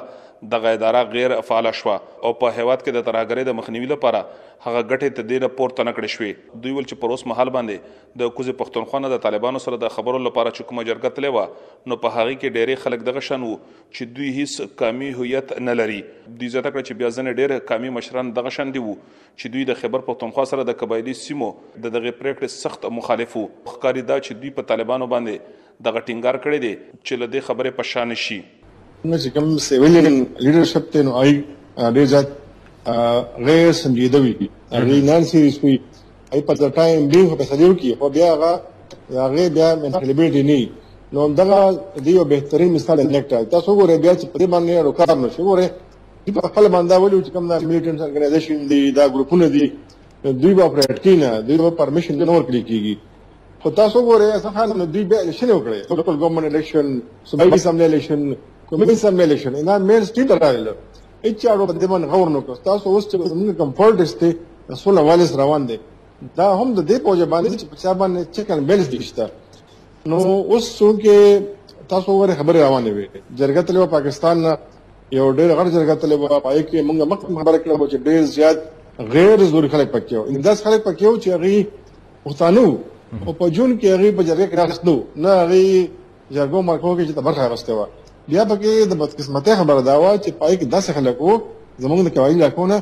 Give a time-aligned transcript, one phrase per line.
[0.55, 4.19] د غیدارا غیر فعال شوه او په هیواد کې د ترهګری د مخنیوي لپاره
[4.65, 9.15] هغه غټه تدیر پورته نکړې شوې دوی ول چې پروس محل باندې د کوزه پښتونخوا
[9.15, 12.55] د طالبانو سره د خبرو لپاره چې کومه جرګه تلې و نو په هغه کې
[12.57, 17.01] ډېری خلک دغه شنو چې دوی هیڅ کمی هویت نه لري دوی زیاته کړ چې
[17.03, 20.71] بیا ځنه ډېر کمی مشران دغه شن دی وو چې دوی د خبر پښتونخوا سره
[20.73, 25.65] د قبایلی سیمو د دغه پریکړې سخت مخالفو خکاری دا چې دوی په طالبانو باندې
[25.85, 26.73] دغه ټینګار کړی دی
[27.07, 28.39] چې له دې خبره په شان شي
[29.09, 29.97] نو چې کوم سیویل
[30.45, 31.31] لیډرشپ ته نو آی
[31.97, 32.29] ډیر ځات
[33.49, 34.35] غیر سنجیده وي
[34.77, 35.77] هغه نن سیریز کوي
[36.33, 38.53] ای په دا ټایم به په فیصله وکړي خو بیا هغه
[39.25, 40.61] هغه بیا منتخبېټ نه
[41.15, 41.59] نو دغه
[42.07, 45.67] دیو بهترین مثال انډکټر تاسو ګورئ بیا چې په دې باندې روکار نشي ګورئ
[46.25, 49.65] دوی په خپل باندې ولې چې کوم دا میلیټنټ ارګنایزیشن دی دا ګروپونه دي
[50.43, 52.95] دوی به پرټکینه دوی به پرمیشن نه ورکړي کیږي
[53.67, 56.91] خو تاسو ګورئ اسف خان نو دوی به الیکشن وکړي لوکل ګورنمنت الیکشن
[57.31, 58.21] صوبایي اسمبلی الیکشن
[58.71, 60.73] قومي اسمبلی الیکشن اینا مین سټیټ راغله
[61.25, 64.37] هیڅ اړو باندې باندې غور نه کوست تاسو اوس چې زموږ کمفورټ استه
[64.75, 65.79] رسول والس روان دي
[66.37, 69.29] دا هم د دې پوجا باندې چې په باندې چیک ان بیلس دي
[70.11, 71.43] نو اوس څنګه
[71.97, 74.49] تاسو ور خبره روانه وي جرګه تلو پاکستان
[75.13, 78.59] یو ډېر غړ جرګه تلو پای کې موږ مخکې خبره کړو چې ډېر زیات
[79.15, 81.65] غیر ضروري خلک پکې وو انداز خلک پکې وو چې هغه
[82.27, 82.71] وختانو
[83.13, 85.89] او په جون کې هغه په جرګه کې راغستو نه هغه
[86.37, 87.87] جرګو مرکو کې چې برخه راغسته و
[88.31, 91.35] بیا پکې د بدقسمتۍ خبره دا و چې پای کې 10 خلک وو
[91.83, 92.79] زمونږ د قبایلی علاقو نه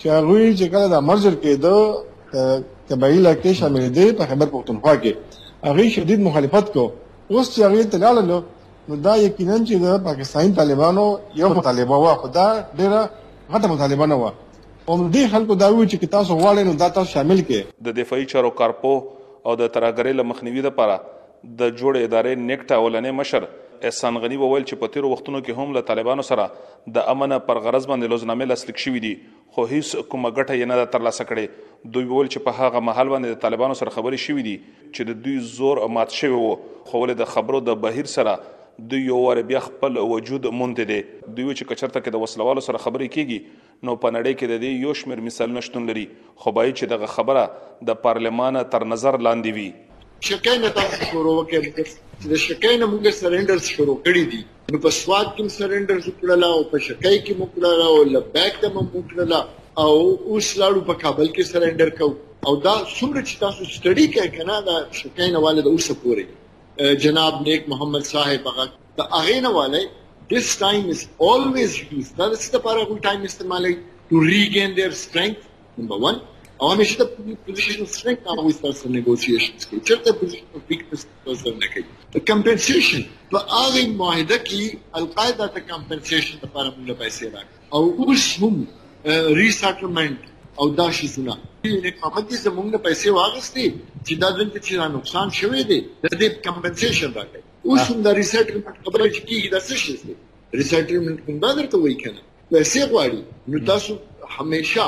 [0.00, 1.68] چې هغه چې کله د مرجر کې د
[2.90, 5.12] قبایلی علاقې شامل دي په خبر پښتونخوا کې
[5.66, 6.84] هغه شدید مخالفت کو
[7.30, 8.40] اوس چې هغه تلاله نو
[9.08, 11.04] دا یقینا چې د پاکستاني طالبانو
[11.40, 12.46] یو مطالبه و خو دا
[12.78, 13.02] ډیره
[13.52, 14.30] غټه مطالبه نه و
[14.88, 17.60] هم دې خلکو دا وی چې تاسو غواړئ نو دا تاسو شامل کې
[17.90, 18.94] د دفاعي چارو کارپو
[19.46, 23.46] او د ترهګرۍ له مخنیوي لپاره د جوړې ادارې نیکټا ولنې مشر
[23.88, 26.46] احسان غنی وویل چې په تیر وختونو کې هم له طالبانو سره
[26.98, 29.10] د امن پر غرض باندې لوزنامې لاسلیک شوې دي
[29.56, 33.36] خو هیڅ کومه ګټه یې نه ترلاسه کړې دوی وویل چې په هغه محل باندې
[33.36, 34.56] د طالبانو سره خبرې شوې دي
[34.94, 36.56] چې د دوی زور مات شوی وو
[36.92, 38.36] خو ول د خبرو د بهیر سره
[38.90, 40.96] د یو ور بیا خپل وجود مونږ دي
[41.34, 44.86] دوی چې کچرته کې د وسلوالو سره خبرې کیږي نو په نړۍ کې د دې
[44.86, 46.02] یو شمیر مثال نشتون لري
[46.42, 47.44] خو بای چې دغه خبره
[47.92, 49.70] د پارلمان تر نظر لاندې وي
[50.30, 54.42] شکاینه تاسو شروع وکړه د شکاینه موږ سرندر شروع کړی دي
[54.76, 59.34] نو په سواد کې سرندر وکړل او په شکای کې وکړل او لبیک ته وکړل
[59.40, 64.38] او اوس لاړو په کابل کې سرندر کو او دا څومره چې تاسو سټډي کوي
[64.38, 66.26] کنه دا شکاینه والد اوسه پوري
[66.78, 69.76] जनाब नेक मोहम्मद साहेब अगर the arena wale
[70.28, 73.64] this time is always used that is the paragul time istemal
[74.08, 76.22] to regain their strength number 1
[76.62, 77.04] हमेशा तो
[77.46, 81.66] position of strength ना हुई तरह से नेगोशिएशंस के चलते पोजीशन ऑफ वीकनेस पर करने
[81.72, 81.80] के
[82.12, 83.00] तो कंपेंसेशन
[83.34, 84.68] तो आगे माहिदा की
[85.00, 87.82] अलकायदा का कंपेंसेशन तो पर हमने पैसे रखा और
[88.14, 88.66] उस हम
[89.42, 91.34] रीसेटलमेंट او دا شي زونه
[91.72, 93.64] یونیټ قیمت دې زمونږ نه پیسې واغستې
[94.06, 98.76] چې دا دلته چې نقصان شوی دی د دې کمپنسیشن راکړي اوس هم د ریسټریمنټ
[98.84, 100.12] خبره چې کیږي دا څه شي دی
[100.60, 102.20] ریسټریمنټ کوم دا درته وایي کنه
[102.52, 103.20] پیسې غواړي
[103.50, 103.92] نو تاسو
[104.36, 104.86] همیشا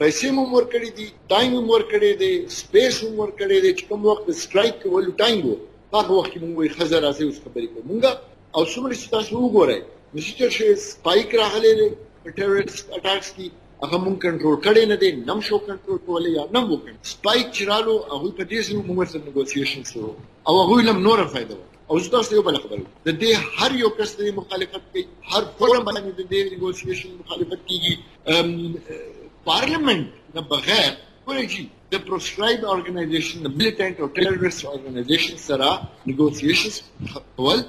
[0.00, 3.70] پیسې مو مور کړې دي ټایم مو مور کړې دي سپیس مو مور کړې دي
[3.78, 5.54] چې کوم وخت سټرایک کول ټایم وو
[5.96, 8.02] هغه وخت موږ یې خزر راځي اوس خبرې کوو موږ
[8.56, 9.80] او څومره چې تاسو وګورئ
[10.16, 11.88] نشته چې سپایک راغلی دی
[12.38, 13.46] ټیرریست اٹیکس کی
[13.84, 17.94] هغه مون کنټرول کړي نه دي نم شو کنټرول کولای یا نم وکړي سپایک چرالو
[18.12, 20.12] هغه په دې سره موږ سره نیګوسیشن شروع
[20.46, 21.56] او هغه لم نور فائدہ
[21.90, 23.30] او زه تاسو یو بل خبر د دې
[23.60, 25.04] هر یو کس د مخالفت کوي
[25.34, 30.90] هر فورم باندې د دې نیګوسیشن مخالفت کیږي پارلیمنت نه بغیر
[31.30, 31.66] کولی
[31.96, 35.74] د پروسکرایب اورګنایزیشن د ملیټنټ او ټیرریست اورګنایزیشن سره
[36.06, 36.82] نیګوسیشنز
[37.36, 37.64] کول